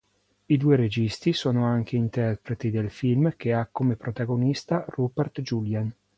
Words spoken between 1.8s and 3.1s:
interpreti del